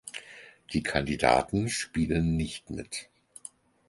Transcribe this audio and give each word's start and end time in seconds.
Die 0.73 0.81
Kandidaten 0.81 1.69
spielen 1.69 2.35
nicht 2.35 2.71
mit. 2.71 3.07